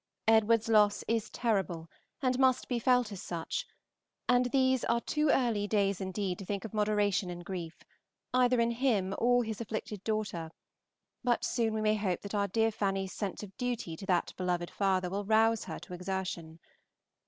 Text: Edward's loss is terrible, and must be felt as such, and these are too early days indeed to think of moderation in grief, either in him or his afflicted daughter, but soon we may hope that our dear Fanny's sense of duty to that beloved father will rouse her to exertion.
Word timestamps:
Edward's 0.27 0.67
loss 0.67 1.03
is 1.07 1.29
terrible, 1.29 1.87
and 2.23 2.39
must 2.39 2.67
be 2.67 2.79
felt 2.79 3.11
as 3.11 3.21
such, 3.21 3.67
and 4.27 4.45
these 4.47 4.83
are 4.85 4.99
too 4.99 5.29
early 5.29 5.67
days 5.67 6.01
indeed 6.01 6.39
to 6.39 6.43
think 6.47 6.65
of 6.65 6.73
moderation 6.73 7.29
in 7.29 7.41
grief, 7.43 7.83
either 8.33 8.59
in 8.59 8.71
him 8.71 9.13
or 9.19 9.43
his 9.43 9.61
afflicted 9.61 10.03
daughter, 10.03 10.49
but 11.23 11.45
soon 11.45 11.75
we 11.75 11.81
may 11.81 11.93
hope 11.93 12.21
that 12.21 12.33
our 12.33 12.47
dear 12.47 12.71
Fanny's 12.71 13.13
sense 13.13 13.43
of 13.43 13.55
duty 13.57 13.95
to 13.95 14.07
that 14.07 14.33
beloved 14.37 14.71
father 14.71 15.07
will 15.07 15.23
rouse 15.23 15.65
her 15.65 15.77
to 15.77 15.93
exertion. 15.93 16.57